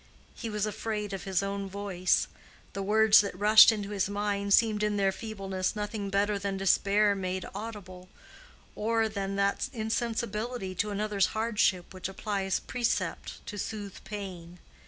[0.33, 2.27] He was afraid of his own voice.
[2.73, 7.13] The words that rushed into his mind seemed in their feebleness nothing better than despair
[7.13, 8.09] made audible,
[8.75, 14.57] or than that insensibility to another's hardship which applies precept to soothe pain.